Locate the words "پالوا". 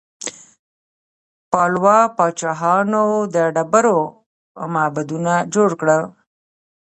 1.51-1.99